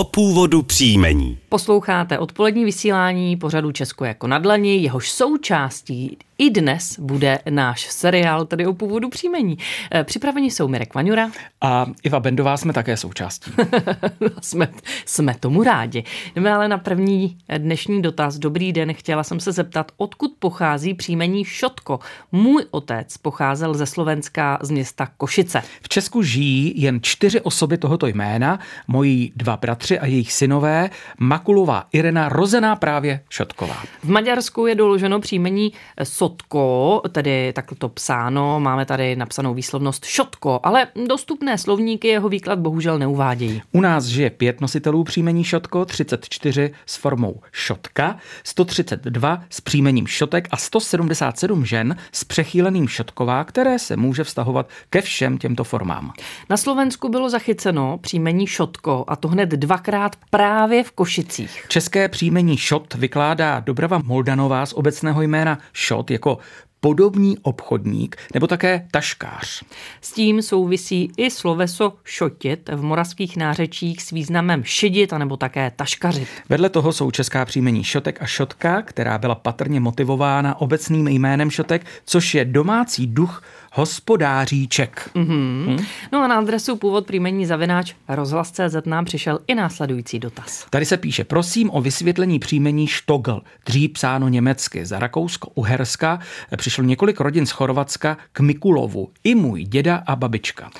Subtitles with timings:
[0.00, 1.38] o původu příjmení.
[1.48, 8.44] Posloucháte odpolední vysílání pořadu Česko jako na dlani, jehož součástí i dnes bude náš seriál,
[8.44, 9.58] tedy o původu příjmení.
[9.94, 11.30] Eh, připraveni jsou Mirek Vaňura.
[11.60, 13.50] A Iva Bendová jsme také součástí.
[14.40, 14.68] jsme,
[15.06, 16.04] jsme tomu rádi.
[16.34, 18.38] Jdeme ale na první dnešní dotaz.
[18.38, 22.00] Dobrý den, chtěla jsem se zeptat, odkud pochází příjmení Šotko.
[22.32, 25.62] Můj otec pocházel ze Slovenska z města Košice.
[25.82, 28.58] V Česku žijí jen čtyři osoby tohoto jména,
[28.88, 33.76] moji dva bratři a jejich synové, Makulová Irena, rozená právě Šotková.
[34.02, 35.72] V Maďarsku je doloženo příjmení
[36.02, 42.58] Sotko, tedy takhle to psáno, máme tady napsanou výslovnost Šotko, ale dostupné slovníky jeho výklad
[42.58, 43.62] bohužel neuvádějí.
[43.72, 50.48] U nás žije pět nositelů příjmení Šotko, 34 s formou Šotka, 132 s příjmením Šotek
[50.50, 56.12] a 177 žen s přechýleným Šotková, které se může vztahovat ke všem těmto formám.
[56.50, 59.48] Na Slovensku bylo zachyceno příjmení Šotko a to hned
[59.80, 61.64] dvakrát právě v Košicích.
[61.68, 66.38] České příjmení Šot vykládá Dobrava Moldanová z obecného jména Šot jako
[66.80, 69.62] podobný obchodník nebo také taškář.
[70.00, 76.28] S tím souvisí i sloveso šotit v moravských nářečích s významem šidit anebo také taškařit.
[76.48, 81.86] Vedle toho jsou česká příjmení šotek a šotka, která byla patrně motivována obecným jménem šotek,
[82.04, 83.42] což je domácí duch
[83.72, 85.10] hospodáříček.
[85.14, 85.66] Mm-hmm.
[85.66, 85.84] Hmm?
[86.12, 90.66] No a na adresu původ příjmení zavináč rozhlas.cz nám přišel i následující dotaz.
[90.70, 96.18] Tady se píše, prosím o vysvětlení příjmení Štogl, dřív psáno německy, za Rakousko-Uherska
[96.70, 100.70] přišlo několik rodin z Chorvatska k Mikulovu, i můj děda a babička.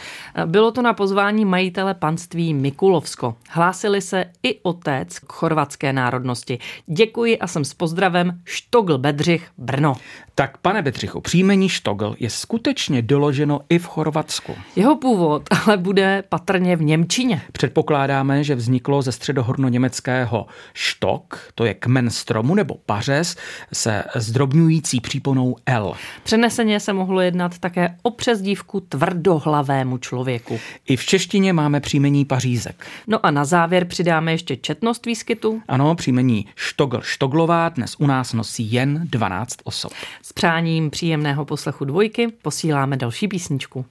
[0.46, 3.36] Bylo to na pozvání majitele panství Mikulovsko.
[3.48, 6.58] Hlásili se i otec k chorvatské národnosti.
[6.86, 9.94] Děkuji a jsem s pozdravem Štogl Bedřich, Brno.
[10.34, 14.54] Tak pane Bedřichu, příjmení Štogl je skutečně doloženo i v Chorvatsku.
[14.76, 17.42] Jeho původ ale bude patrně v Němčině.
[17.52, 23.36] Předpokládáme, že vzniklo ze středohorno-německého štok, to je kmen stromu nebo pařez
[23.72, 25.79] se zdrobňující příponou L.
[26.22, 30.58] Přeneseně se mohlo jednat také o přezdívku tvrdohlavému člověku.
[30.86, 32.86] I v češtině máme příjmení pařízek.
[33.06, 35.62] No a na závěr přidáme ještě četnost výskytu.
[35.68, 39.92] Ano, příjmení Štogl Štoglová dnes u nás nosí jen 12 osob.
[40.22, 43.84] S přáním příjemného poslechu dvojky posíláme další písničku.